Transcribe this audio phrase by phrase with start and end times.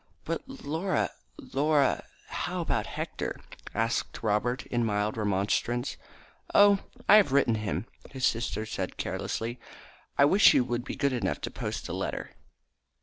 [0.25, 3.39] "But Laura, Laura, how about Hector?"
[3.75, 5.95] asked Robert in mild remonstrance.
[6.55, 9.59] "Oh, I have written to him," his sister answered carelessly.
[10.17, 12.31] "I wish you would be good enough to post the letter."